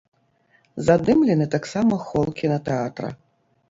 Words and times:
Задымлены 0.87 1.45
таксама 1.59 2.03
хол 2.09 2.27
кінатэатра. 2.43 3.09